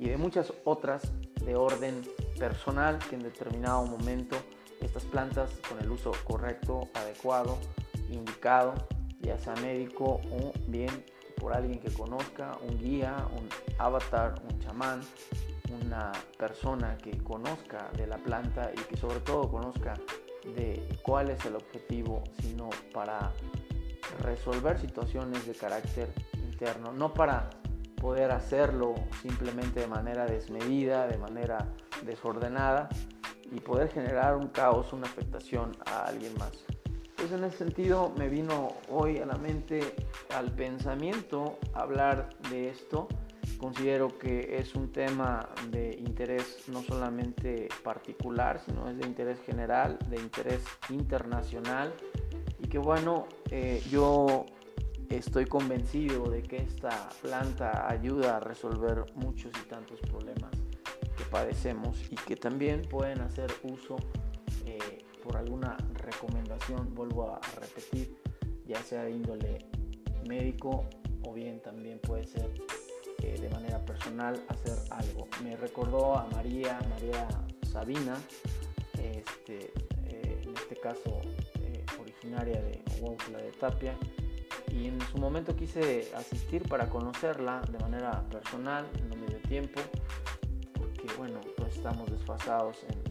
y 0.00 0.08
de 0.08 0.16
muchas 0.16 0.52
otras 0.64 1.12
de 1.44 1.54
orden 1.54 2.02
personal 2.38 2.98
que 2.98 3.16
en 3.16 3.22
determinado 3.22 3.84
momento 3.84 4.36
estas 4.80 5.04
plantas 5.04 5.50
con 5.68 5.78
el 5.78 5.90
uso 5.90 6.12
correcto, 6.24 6.88
adecuado, 6.94 7.58
indicado, 8.08 8.74
ya 9.20 9.38
sea 9.38 9.54
médico 9.56 10.22
o 10.32 10.52
bien 10.66 11.04
por 11.36 11.52
alguien 11.52 11.78
que 11.78 11.92
conozca, 11.92 12.56
un 12.66 12.78
guía, 12.78 13.14
un 13.36 13.46
avatar, 13.78 14.34
un 14.50 14.58
chamán, 14.60 15.00
una 15.84 16.12
persona 16.38 16.96
que 16.96 17.18
conozca 17.18 17.90
de 17.96 18.06
la 18.06 18.16
planta 18.16 18.72
y 18.74 18.80
que 18.80 18.96
sobre 18.96 19.20
todo 19.20 19.50
conozca 19.50 19.94
de 20.56 20.98
cuál 21.02 21.28
es 21.28 21.44
el 21.44 21.56
objetivo, 21.56 22.24
sino 22.40 22.70
para 22.94 23.32
resolver 24.22 24.80
situaciones 24.80 25.46
de 25.46 25.54
carácter 25.54 26.08
interno, 26.34 26.90
no 26.92 27.12
para 27.12 27.50
poder 28.00 28.32
hacerlo 28.32 28.94
simplemente 29.22 29.80
de 29.80 29.86
manera 29.86 30.26
desmedida, 30.26 31.06
de 31.06 31.18
manera 31.18 31.68
desordenada 32.04 32.88
y 33.52 33.60
poder 33.60 33.90
generar 33.90 34.36
un 34.36 34.48
caos, 34.48 34.92
una 34.92 35.06
afectación 35.06 35.72
a 35.86 36.06
alguien 36.06 36.32
más. 36.38 36.52
Pues 37.16 37.32
en 37.32 37.44
ese 37.44 37.58
sentido 37.58 38.12
me 38.16 38.28
vino 38.28 38.72
hoy 38.88 39.18
a 39.18 39.26
la 39.26 39.36
mente, 39.36 39.94
al 40.34 40.50
pensamiento, 40.52 41.58
hablar 41.74 42.30
de 42.50 42.70
esto. 42.70 43.08
Considero 43.58 44.08
que 44.08 44.56
es 44.58 44.74
un 44.74 44.90
tema 44.90 45.50
de 45.70 45.94
interés 45.98 46.64
no 46.68 46.82
solamente 46.82 47.68
particular, 47.84 48.58
sino 48.64 48.88
es 48.88 48.96
de 48.96 49.06
interés 49.06 49.38
general, 49.44 49.98
de 50.08 50.16
interés 50.16 50.62
internacional. 50.88 51.92
Y 52.58 52.68
que 52.68 52.78
bueno, 52.78 53.26
eh, 53.50 53.82
yo 53.90 54.46
estoy 55.16 55.46
convencido 55.46 56.30
de 56.30 56.42
que 56.42 56.58
esta 56.58 57.08
planta 57.20 57.90
ayuda 57.90 58.36
a 58.36 58.40
resolver 58.40 59.04
muchos 59.14 59.52
y 59.62 59.68
tantos 59.68 60.00
problemas 60.00 60.50
que 61.16 61.24
padecemos 61.24 62.00
y 62.10 62.14
que 62.14 62.36
también 62.36 62.82
pueden 62.82 63.20
hacer 63.20 63.50
uso 63.64 63.96
eh, 64.66 65.04
por 65.22 65.36
alguna 65.36 65.76
recomendación, 65.94 66.94
vuelvo 66.94 67.34
a 67.34 67.40
repetir, 67.60 68.16
ya 68.66 68.80
sea 68.82 69.04
de 69.04 69.10
índole 69.10 69.66
médico 70.28 70.84
o 71.24 71.32
bien 71.32 71.60
también 71.60 71.98
puede 71.98 72.24
ser 72.24 72.50
eh, 73.22 73.36
de 73.38 73.48
manera 73.50 73.84
personal 73.84 74.42
hacer 74.48 74.78
algo. 74.90 75.28
Me 75.42 75.56
recordó 75.56 76.16
a 76.16 76.26
María, 76.28 76.78
María 76.88 77.28
Sabina, 77.70 78.16
este, 78.98 79.72
eh, 80.06 80.42
en 80.42 80.56
este 80.56 80.76
caso 80.76 81.20
originaria 82.00 82.60
de 82.62 82.82
Huautla 83.00 83.38
de 83.38 83.50
Tapia, 83.52 83.96
y 84.70 84.86
en 84.86 85.00
su 85.02 85.18
momento 85.18 85.56
quise 85.56 86.10
asistir 86.16 86.68
para 86.68 86.88
conocerla 86.88 87.60
de 87.70 87.78
manera 87.78 88.22
personal, 88.30 88.86
no 89.08 89.16
me 89.16 89.26
dio 89.26 89.38
tiempo, 89.48 89.80
porque 90.74 91.06
bueno, 91.18 91.40
pues 91.56 91.76
estamos 91.76 92.10
desfasados 92.10 92.78
en, 92.88 93.10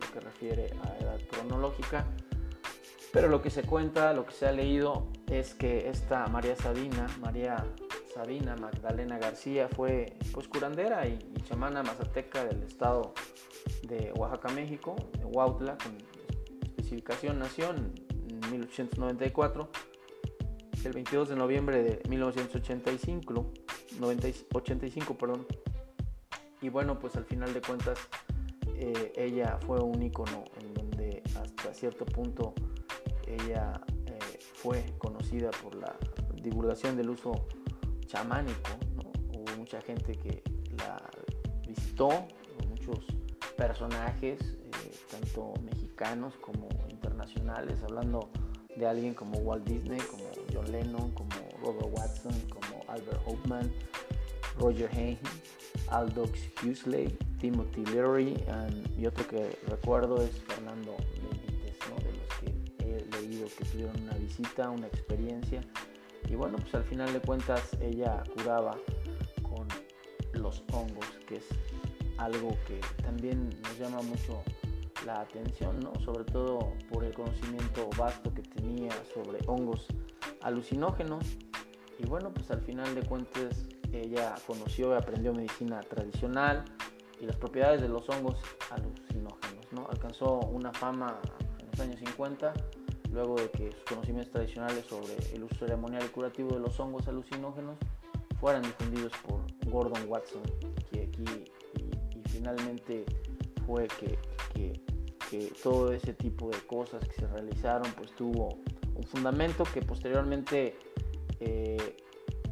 lo 0.00 0.12
que 0.12 0.20
refiere 0.20 0.72
a 0.82 1.02
edad 1.02 1.20
cronológica, 1.30 2.04
pero 3.12 3.28
lo 3.28 3.42
que 3.42 3.50
se 3.50 3.62
cuenta, 3.62 4.12
lo 4.12 4.26
que 4.26 4.32
se 4.32 4.46
ha 4.46 4.52
leído 4.52 5.06
es 5.28 5.54
que 5.54 5.88
esta 5.88 6.26
María 6.26 6.56
Sabina, 6.56 7.06
María 7.20 7.64
Sabina 8.12 8.56
Magdalena 8.56 9.18
García 9.18 9.68
fue 9.68 10.16
pues 10.32 10.48
curandera 10.48 11.06
y, 11.06 11.18
chamana 11.48 11.82
mazateca 11.82 12.44
del 12.44 12.62
estado 12.62 13.14
de 13.82 14.12
Oaxaca, 14.16 14.48
México, 14.50 14.96
de 15.18 15.24
Huautla, 15.24 15.76
con 15.78 15.96
especificación 16.62 17.38
nación 17.38 17.92
en 18.28 18.50
1894 18.50 19.70
el 20.84 20.92
22 20.92 21.28
de 21.28 21.36
noviembre 21.36 21.82
de 21.82 22.08
1985, 22.08 23.52
85, 24.52 25.14
perdón. 25.18 25.46
Y 26.62 26.68
bueno, 26.68 26.98
pues 26.98 27.16
al 27.16 27.24
final 27.24 27.52
de 27.52 27.60
cuentas 27.60 27.98
eh, 28.76 29.12
ella 29.16 29.58
fue 29.66 29.80
un 29.80 30.02
icono 30.02 30.44
en 30.60 30.74
donde 30.74 31.22
hasta 31.40 31.74
cierto 31.74 32.04
punto 32.04 32.54
ella 33.26 33.80
eh, 34.06 34.38
fue 34.54 34.84
conocida 34.98 35.50
por 35.62 35.74
la 35.74 35.96
divulgación 36.42 36.96
del 36.96 37.10
uso 37.10 37.32
chamánico. 38.06 38.70
Hubo 39.34 39.56
mucha 39.56 39.80
gente 39.82 40.12
que 40.12 40.42
la 40.78 41.10
visitó, 41.66 42.26
muchos 42.68 43.04
personajes, 43.56 44.40
eh, 44.40 44.94
tanto 45.10 45.52
mexicanos 45.62 46.34
como 46.40 46.68
internacionales, 46.88 47.82
hablando 47.82 48.30
de 48.76 48.86
alguien 48.86 49.14
como 49.14 49.38
Walt 49.38 49.66
Disney, 49.66 50.00
Lennon, 50.70 51.10
como 51.12 51.30
Robert 51.62 51.88
Watson, 51.92 52.32
como 52.48 52.82
Albert 52.88 53.20
Hoffman, 53.26 53.72
Roger 54.58 54.90
Haynes, 54.92 55.18
Aldous 55.90 56.30
Huxley, 56.62 57.16
Timothy 57.38 57.84
Leary 57.86 58.42
y 58.98 59.06
otro 59.06 59.26
que 59.26 59.58
recuerdo 59.66 60.22
es 60.22 60.30
Fernando 60.42 60.96
Benítez, 61.22 61.78
de 62.04 62.12
los 62.12 62.28
que 62.38 62.84
he 62.84 63.20
leído 63.20 63.48
que 63.56 63.64
tuvieron 63.64 64.00
una 64.02 64.14
visita, 64.14 64.70
una 64.70 64.86
experiencia. 64.86 65.60
Y 66.28 66.34
bueno, 66.34 66.58
pues 66.58 66.74
al 66.74 66.84
final 66.84 67.12
de 67.12 67.20
cuentas 67.20 67.76
ella 67.80 68.22
curaba 68.34 68.76
con 69.42 69.66
los 70.32 70.62
hongos, 70.72 71.06
que 71.26 71.36
es 71.36 71.46
algo 72.18 72.56
que 72.66 72.80
también 73.02 73.48
nos 73.62 73.78
llama 73.78 74.02
mucho 74.02 74.42
la 75.06 75.20
atención, 75.22 75.80
¿no? 75.80 75.94
sobre 76.04 76.24
todo 76.24 76.74
por 76.90 77.04
el 77.04 77.14
conocimiento 77.14 77.88
vasto 77.96 78.32
que 78.34 78.42
tenía 78.42 78.92
sobre 79.14 79.38
hongos 79.46 79.86
alucinógenos. 80.42 81.24
Y 81.98 82.06
bueno, 82.06 82.32
pues 82.32 82.50
al 82.50 82.60
final 82.62 82.94
de 82.94 83.02
cuentas 83.02 83.66
ella 83.92 84.34
conoció 84.46 84.92
y 84.94 84.96
aprendió 84.96 85.34
medicina 85.34 85.80
tradicional 85.80 86.64
y 87.20 87.26
las 87.26 87.36
propiedades 87.36 87.82
de 87.82 87.88
los 87.88 88.08
hongos 88.08 88.36
alucinógenos. 88.70 89.72
¿no? 89.72 89.86
Alcanzó 89.90 90.38
una 90.40 90.72
fama 90.72 91.20
en 91.58 91.66
los 91.70 91.80
años 91.80 91.98
50 91.98 92.54
luego 93.12 93.34
de 93.34 93.50
que 93.50 93.72
sus 93.72 93.84
conocimientos 93.84 94.32
tradicionales 94.32 94.86
sobre 94.86 95.16
el 95.34 95.42
uso 95.42 95.56
ceremonial 95.56 96.02
y 96.04 96.08
curativo 96.08 96.54
de 96.54 96.60
los 96.60 96.78
hongos 96.78 97.08
alucinógenos 97.08 97.76
fueran 98.40 98.62
difundidos 98.62 99.12
por 99.26 99.42
Gordon 99.68 100.04
Watson, 100.08 100.42
aquí 100.88 101.00
y, 101.74 102.28
finalmente 102.28 103.04
fue 103.66 103.88
que, 103.88 104.16
que 104.54 104.80
que 105.30 105.52
todo 105.62 105.92
ese 105.92 106.12
tipo 106.12 106.50
de 106.50 106.58
cosas 106.66 107.06
que 107.06 107.14
se 107.14 107.26
realizaron 107.28 107.86
pues 107.96 108.10
tuvo 108.16 108.58
fundamento 109.06 109.64
que 109.64 109.82
posteriormente 109.82 110.76
eh, 111.40 111.96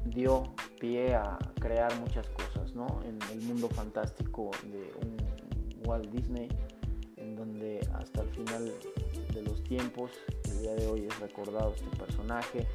dio 0.05 0.55
pie 0.81 1.15
a 1.15 1.39
crear 1.61 1.95
muchas 2.01 2.29
cosas 2.31 2.75
¿no? 2.75 3.01
en 3.05 3.19
el 3.33 3.41
mundo 3.43 3.69
fantástico 3.69 4.51
de 4.65 4.91
un 5.07 5.17
Walt 5.87 6.11
Disney 6.11 6.49
en 7.17 7.37
donde 7.37 7.81
hasta 7.95 8.23
el 8.23 8.31
final 8.31 8.73
de 9.33 9.43
los 9.43 9.63
tiempos 9.65 10.11
el 10.51 10.61
día 10.61 10.75
de 10.75 10.87
hoy 10.87 11.07
es 11.07 11.21
recordado 11.21 11.75
este 11.75 11.97
personaje 11.97 12.67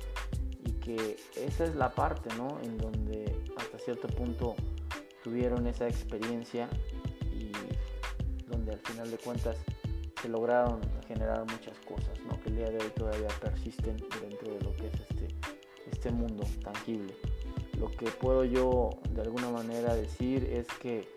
y 0.65 0.71
que 0.73 1.17
esa 1.35 1.65
es 1.65 1.75
la 1.75 1.89
parte 1.89 2.29
¿no? 2.35 2.59
en 2.63 2.77
donde 2.77 3.43
hasta 3.57 3.79
cierto 3.79 4.07
punto 4.07 4.55
tuvieron 5.23 5.65
esa 5.67 5.87
experiencia 5.87 6.69
y 7.33 7.51
donde 8.49 8.73
al 8.73 8.79
final 8.79 9.09
de 9.09 9.17
cuentas 9.17 9.57
se 10.21 10.29
lograron 10.29 10.79
generar 11.07 11.41
muchas 11.41 11.77
cosas, 11.79 12.17
¿no? 12.25 12.32
Que 12.43 12.49
el 12.49 12.57
día 12.57 12.69
de 12.69 12.77
hoy 12.77 12.89
todavía 12.95 13.27
persisten 13.41 13.97
dentro 14.21 14.53
de 14.53 14.61
lo 14.61 14.73
que 14.73 14.87
es 14.87 14.93
este, 14.93 15.27
este 15.89 16.11
mundo 16.11 16.43
tangible. 16.63 17.15
Lo 17.79 17.89
que 17.89 18.05
puedo 18.11 18.43
yo 18.43 18.89
de 19.11 19.21
alguna 19.21 19.49
manera 19.49 19.95
decir 19.95 20.43
es 20.43 20.67
que 20.79 21.07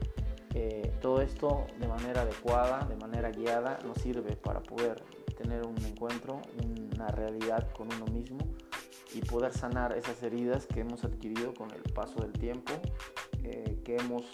eh, 0.55 0.95
todo 1.03 1.21
esto 1.21 1.67
de 1.79 1.87
manera 1.87 2.23
adecuada, 2.23 2.87
de 2.87 2.97
manera 2.97 3.31
guiada, 3.31 3.79
nos 3.85 3.99
sirve 3.99 4.37
para 4.37 4.63
poder 4.63 5.03
tener 5.37 5.67
un 5.67 5.77
encuentro, 5.85 6.41
una 6.95 7.09
realidad 7.09 7.71
con 7.73 7.93
uno 7.93 8.07
mismo 8.07 8.39
y 9.15 9.21
poder 9.21 9.53
sanar 9.53 9.97
esas 9.97 10.23
heridas 10.23 10.67
que 10.67 10.81
hemos 10.81 11.05
adquirido 11.05 11.53
con 11.53 11.71
el 11.73 11.83
paso 11.93 12.21
del 12.21 12.33
tiempo, 12.33 12.73
eh, 13.45 13.81
que 13.85 13.97
hemos 13.97 14.25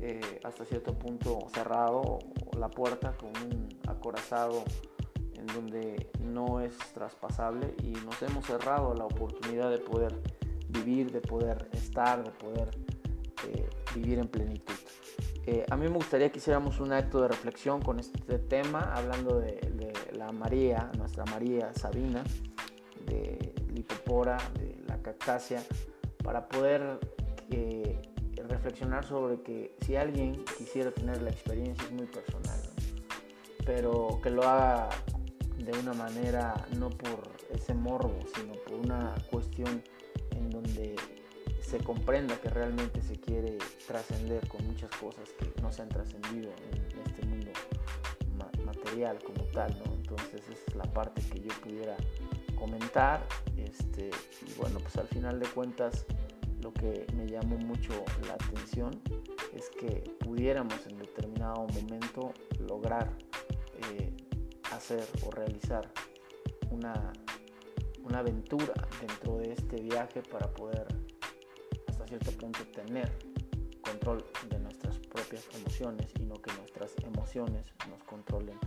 eh, 0.00 0.40
hasta 0.44 0.64
cierto 0.64 0.94
punto 0.98 1.38
cerrado 1.52 2.18
la 2.56 2.68
puerta 2.68 3.16
con 3.16 3.30
un 3.30 3.68
acorazado 3.88 4.64
donde 5.54 6.10
no 6.20 6.60
es 6.60 6.76
traspasable 6.94 7.74
y 7.82 7.92
nos 7.92 8.20
hemos 8.22 8.46
cerrado 8.46 8.94
la 8.94 9.04
oportunidad 9.04 9.70
de 9.70 9.78
poder 9.78 10.14
vivir, 10.68 11.10
de 11.10 11.20
poder 11.20 11.68
estar, 11.72 12.22
de 12.22 12.30
poder 12.30 12.70
eh, 13.46 13.68
vivir 13.94 14.18
en 14.18 14.28
plenitud. 14.28 14.74
eh, 15.46 15.64
a 15.70 15.76
mí 15.76 15.88
me 15.88 15.94
gustaría 15.94 16.30
que 16.30 16.38
hiciéramos 16.38 16.80
un 16.80 16.92
acto 16.92 17.20
de 17.22 17.28
reflexión 17.28 17.80
con 17.80 17.98
este 17.98 18.38
tema, 18.38 18.92
hablando 18.94 19.38
de, 19.38 19.58
la 20.12 20.32
María, 20.32 20.90
nuestra 20.98 21.24
María 21.26 21.72
Sabina, 21.74 22.24
de 23.06 23.54
Lipopora, 23.72 24.36
de 24.58 24.76
la 24.88 25.00
cactácea, 25.00 25.62
para 26.24 26.48
poder 26.48 26.98
eh, 27.50 28.00
reflexionar 28.48 29.04
sobre 29.04 29.40
que 29.42 29.76
si 29.80 29.96
alguien 29.96 30.44
quisiera 30.56 30.90
tener 30.90 31.22
la 31.22 31.30
experiencia 31.30 31.84
es 31.84 31.92
muy 31.92 32.06
personal, 32.06 32.60
pero 33.64 34.20
que 34.22 34.30
lo 34.30 34.42
haga 34.42 34.88
de 35.70 35.78
una 35.78 35.92
manera 35.92 36.54
no 36.78 36.88
por 36.88 37.30
ese 37.50 37.74
morbo, 37.74 38.18
sino 38.34 38.54
por 38.54 38.72
una 38.72 39.14
cuestión 39.30 39.82
en 40.30 40.48
donde 40.48 40.96
se 41.60 41.76
comprenda 41.78 42.40
que 42.40 42.48
realmente 42.48 43.02
se 43.02 43.20
quiere 43.20 43.58
trascender 43.86 44.48
con 44.48 44.66
muchas 44.66 44.90
cosas 44.92 45.28
que 45.38 45.52
no 45.60 45.70
se 45.70 45.82
han 45.82 45.90
trascendido 45.90 46.50
en 46.72 47.00
este 47.06 47.26
mundo 47.26 47.50
material 48.64 49.18
como 49.22 49.44
tal, 49.52 49.76
¿no? 49.84 49.92
Entonces 49.94 50.40
esa 50.48 50.52
es 50.68 50.74
la 50.74 50.84
parte 50.84 51.20
que 51.30 51.40
yo 51.40 51.48
pudiera 51.62 51.96
comentar, 52.58 53.26
este, 53.58 54.10
y 54.46 54.54
bueno, 54.54 54.78
pues 54.80 54.96
al 54.96 55.08
final 55.08 55.38
de 55.38 55.46
cuentas 55.48 56.06
lo 56.62 56.72
que 56.72 57.06
me 57.14 57.26
llamó 57.26 57.58
mucho 57.58 57.92
la 58.26 58.34
atención 58.34 58.90
es 59.54 59.68
que 59.78 60.02
pudiéramos 60.20 60.86
en 60.86 60.98
determinado 60.98 61.66
momento 61.68 62.32
lograr 62.66 63.12
eh, 63.90 64.12
hacer 64.72 65.06
o 65.26 65.30
realizar 65.30 65.90
una, 66.70 67.12
una 68.02 68.18
aventura 68.18 68.74
dentro 69.00 69.38
de 69.38 69.52
este 69.52 69.76
viaje 69.82 70.22
para 70.22 70.48
poder 70.52 70.86
hasta 71.88 72.06
cierto 72.06 72.32
punto 72.32 72.60
tener 72.74 73.10
control 73.82 74.24
de 74.48 74.58
nuestras 74.58 74.98
propias 74.98 75.46
emociones 75.54 76.06
y 76.18 76.24
no 76.24 76.34
que 76.34 76.52
nuestras 76.54 76.94
emociones 77.04 77.64
nos 77.88 78.02
controlen 78.04 78.58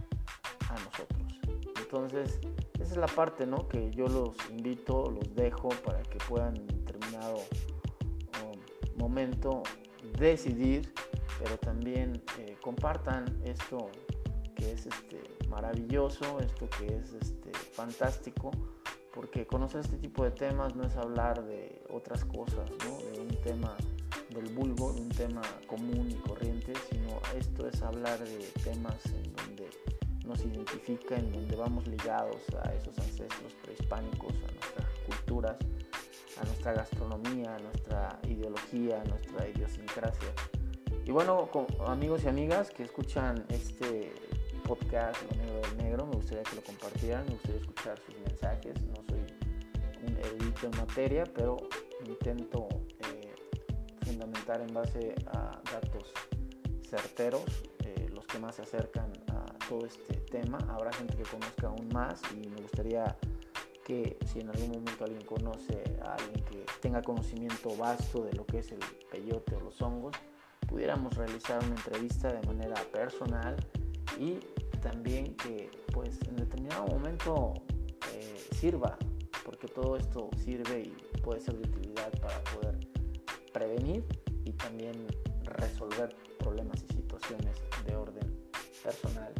a 0.70 0.76
nosotros. 0.84 1.22
Entonces, 1.78 2.40
esa 2.76 2.92
es 2.92 2.98
la 2.98 3.08
parte 3.08 3.46
¿no? 3.46 3.68
que 3.68 3.92
yo 3.92 4.08
los 4.08 4.36
invito, 4.50 5.12
los 5.12 5.36
dejo 5.36 5.70
para 5.70 6.02
que 6.04 6.18
puedan 6.20 6.56
en 6.56 6.68
determinado 6.68 7.38
um, 8.44 8.98
momento 8.98 9.64
decidir, 10.18 10.94
pero 11.40 11.58
también 11.58 12.22
eh, 12.40 12.56
compartan 12.62 13.26
esto 13.44 13.90
que 14.56 14.72
es 14.72 14.86
este, 14.86 15.22
maravilloso, 15.52 16.40
esto 16.40 16.68
que 16.70 16.88
es 16.88 17.14
este, 17.14 17.52
fantástico, 17.74 18.52
porque 19.14 19.46
conocer 19.46 19.82
este 19.82 19.98
tipo 19.98 20.24
de 20.24 20.32
temas 20.32 20.76
no 20.76 20.84
es 20.84 20.96
hablar 20.96 21.44
de 21.44 21.84
otras 21.90 22.24
cosas, 22.26 22.72
¿no? 22.86 22.98
de 23.12 23.20
un 23.20 23.42
tema 23.42 23.76
del 24.30 24.48
vulgo, 24.56 24.94
de 24.94 25.02
un 25.02 25.10
tema 25.10 25.42
común 25.68 26.10
y 26.10 26.16
corriente, 26.16 26.74
sino 26.90 27.20
esto 27.38 27.68
es 27.68 27.82
hablar 27.82 28.18
de 28.20 28.40
temas 28.64 29.06
en 29.08 29.36
donde 29.36 29.70
nos 30.26 30.40
identifica, 30.46 31.18
en 31.18 31.32
donde 31.34 31.56
vamos 31.58 31.86
ligados 31.88 32.42
a 32.64 32.74
esos 32.74 32.98
ancestros 32.98 33.54
prehispánicos, 33.62 34.34
a 34.34 34.52
nuestras 34.54 34.90
culturas, 35.06 35.58
a 36.42 36.46
nuestra 36.46 36.74
gastronomía, 36.74 37.56
a 37.56 37.60
nuestra 37.60 38.20
ideología, 38.24 39.02
a 39.02 39.06
nuestra 39.06 39.50
idiosincrasia. 39.50 40.30
Y 41.06 41.12
bueno, 41.12 41.50
amigos 41.88 42.24
y 42.24 42.30
amigas 42.30 42.70
que 42.70 42.84
escuchan 42.84 43.44
este 43.50 44.14
podcast 44.62 45.22
Lo 45.24 45.38
Negro 45.38 45.62
del 45.62 45.78
Negro, 45.78 46.06
me 46.08 46.16
gustaría 46.16 46.44
que 46.44 46.56
lo 46.56 46.62
compartieran, 46.64 47.26
me 47.26 47.32
gustaría 47.32 47.62
escuchar 47.62 48.00
sus 48.00 48.18
mensajes. 48.20 48.82
No 48.84 48.96
soy 49.08 49.20
un 50.08 50.18
erudito 50.18 50.68
en 50.68 50.78
materia, 50.78 51.24
pero 51.26 51.58
intento 52.06 52.68
eh, 53.00 53.34
fundamentar 54.06 54.62
en 54.62 54.74
base 54.74 55.16
a 55.28 55.60
datos 55.72 56.14
certeros, 56.90 57.44
eh, 57.86 58.10
los 58.14 58.26
que 58.26 58.40
más 58.40 58.56
se 58.56 58.64
acercan 58.64 59.12
a 59.28 59.46
todo 59.68 59.86
este 59.86 60.16
tema. 60.32 60.58
Habrá 60.70 60.92
gente 60.94 61.16
que 61.18 61.24
conozca 61.24 61.68
aún 61.68 61.90
más 61.94 62.22
y 62.34 62.48
me 62.50 62.62
gustaría 62.62 63.16
que 63.86 64.18
si 64.26 64.40
en 64.40 64.50
algún 64.50 64.70
momento 64.70 65.04
alguien 65.04 65.26
conoce 65.26 65.84
a 66.04 66.14
alguien 66.14 66.46
que 66.46 66.66
tenga 66.82 67.02
conocimiento 67.02 67.76
vasto 67.78 68.24
de 68.24 68.34
lo 68.34 68.46
que 68.46 68.60
es 68.60 68.72
el 68.72 68.80
peyote 69.12 69.56
o 69.56 69.60
los 69.62 69.82
hongos, 69.82 70.16
pudiéramos 70.68 71.16
realizar 71.16 71.64
una 71.64 71.76
entrevista 71.76 72.32
de 72.32 72.46
manera 72.48 72.76
personal 72.92 73.56
y 74.20 74.40
también 74.82 75.36
que 75.36 75.70
pues 75.94 76.20
en 76.28 76.36
determinado 76.38 76.88
momento 76.88 77.54
eh, 78.14 78.44
sirva, 78.56 78.98
porque 79.46 79.68
todo 79.68 79.96
esto 79.96 80.30
sirve 80.44 80.82
y 80.82 81.20
puede 81.22 81.40
ser 81.40 81.58
de 81.58 81.68
utilidad 81.70 82.12
para 82.20 82.44
poder 82.44 82.78
prevenir 83.54 84.04
y 84.46 84.54
también 84.54 84.94
resolver 85.44 86.16
problemas 86.40 86.84
y 86.84 86.94
situaciones 86.94 87.56
de 87.86 87.96
orden 87.96 88.42
personal, 88.84 89.34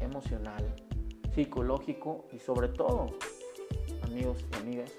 emocional, 0.00 0.74
psicológico 1.34 2.26
y 2.32 2.38
sobre 2.38 2.68
todo, 2.68 3.06
amigos 4.02 4.38
y 4.52 4.56
amigas, 4.56 4.92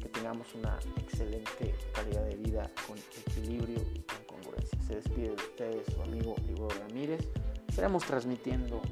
que 0.00 0.08
tengamos 0.08 0.54
una 0.54 0.78
excelente 0.98 1.74
calidad 1.92 2.24
de 2.26 2.36
vida 2.36 2.70
con 2.86 2.98
equilibrio 2.98 3.78
y 3.94 4.00
con 4.00 4.24
congruencia. 4.26 4.78
Se 4.82 4.96
despide 4.96 5.28
de 5.28 5.34
ustedes 5.34 5.86
su 5.94 6.02
amigo 6.02 6.34
Igor 6.48 6.72
Ramírez. 6.80 7.28
Estaremos 7.72 8.04
transmitiendo 8.04 8.82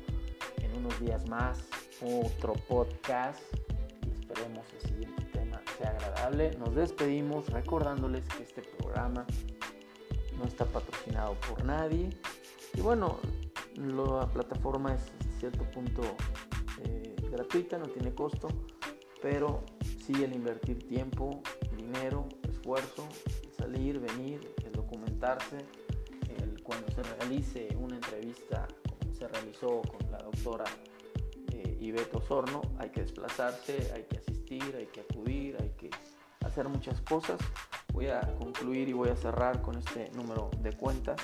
en 0.56 0.74
unos 0.78 0.98
días 1.00 1.28
más 1.28 1.68
otro 2.00 2.54
podcast 2.66 3.38
y 4.06 4.10
esperemos 4.10 4.64
el 4.72 4.88
siguiente 4.88 5.22
tema 5.24 5.60
sea 5.76 5.90
agradable. 5.90 6.52
Nos 6.58 6.74
despedimos 6.74 7.46
recordándoles 7.50 8.26
que 8.30 8.42
este 8.42 8.62
programa 8.62 9.26
no 10.38 10.44
está 10.44 10.64
patrocinado 10.64 11.34
por 11.46 11.62
nadie 11.62 12.08
y 12.72 12.80
bueno, 12.80 13.18
la 13.76 14.26
plataforma 14.32 14.94
es 14.94 15.02
hasta 15.02 15.38
cierto 15.38 15.64
punto 15.72 16.00
eh, 16.82 17.14
gratuita, 17.30 17.76
no 17.76 17.86
tiene 17.86 18.14
costo, 18.14 18.48
pero 19.20 19.62
sí 20.06 20.24
el 20.24 20.32
invertir 20.32 20.88
tiempo, 20.88 21.42
dinero, 21.76 22.26
esfuerzo, 22.48 23.06
salir, 23.58 24.00
venir, 24.00 24.54
el 24.64 24.72
documentarse 24.72 25.66
cuando 26.70 26.88
se 26.92 27.02
realice 27.02 27.76
una 27.80 27.96
entrevista 27.96 28.68
como 28.88 29.12
se 29.12 29.26
realizó 29.26 29.82
con 29.82 30.08
la 30.12 30.18
doctora 30.18 30.62
eh, 31.50 31.76
Ibeto 31.80 32.20
Sorno, 32.20 32.62
hay 32.78 32.90
que 32.90 33.00
desplazarse, 33.00 33.90
hay 33.92 34.04
que 34.04 34.18
asistir, 34.18 34.76
hay 34.76 34.86
que 34.86 35.00
acudir, 35.00 35.56
hay 35.60 35.70
que 35.70 35.90
hacer 36.44 36.68
muchas 36.68 37.00
cosas. 37.00 37.40
Voy 37.92 38.06
a 38.06 38.20
concluir 38.38 38.88
y 38.88 38.92
voy 38.92 39.08
a 39.08 39.16
cerrar 39.16 39.62
con 39.62 39.78
este 39.78 40.12
número 40.12 40.48
de 40.62 40.72
cuenta 40.74 41.16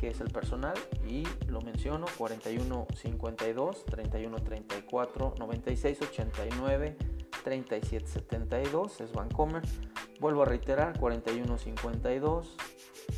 que 0.00 0.08
es 0.08 0.20
el 0.22 0.30
personal 0.30 0.78
y 1.06 1.24
lo 1.46 1.60
menciono 1.60 2.06
4152 2.16 3.84
3134 3.84 5.34
9689 5.38 6.96
3772 7.44 9.00
es 9.00 9.12
Vancomer 9.12 9.62
vuelvo 10.20 10.42
a 10.42 10.46
reiterar 10.46 10.98
4152 10.98 12.56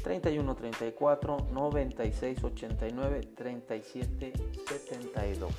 31 0.02 0.54
34 0.54 1.36
96 1.52 2.44
89 2.44 3.20
37 3.34 4.32
72. 4.66 5.52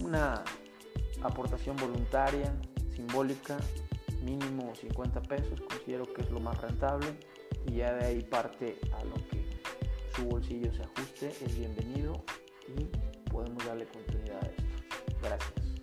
Una 0.00 0.42
aportación 1.22 1.76
voluntaria, 1.76 2.52
simbólica, 2.94 3.58
mínimo 4.22 4.74
50 4.74 5.22
pesos, 5.22 5.60
considero 5.60 6.12
que 6.12 6.22
es 6.22 6.30
lo 6.30 6.40
más 6.40 6.60
rentable 6.60 7.06
y 7.66 7.76
ya 7.76 7.94
de 7.94 8.06
ahí 8.06 8.22
parte 8.22 8.78
a 8.92 9.04
lo 9.04 9.14
que 9.28 9.44
su 10.14 10.24
bolsillo 10.26 10.72
se 10.72 10.82
ajuste, 10.82 11.28
es 11.28 11.58
bienvenido 11.58 12.24
y 12.68 12.84
podemos 13.30 13.64
darle 13.66 13.86
continuidad 13.86 14.42
a 14.42 14.46
esto. 14.46 14.62
Gracias. 15.22 15.73